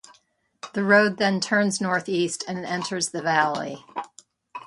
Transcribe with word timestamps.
The 0.73 0.83
road 0.83 1.17
then 1.17 1.39
turns 1.39 1.79
northeast 1.79 2.43
and 2.47 2.65
enters 2.65 3.09
the 3.09 3.21
valley. 3.21 3.85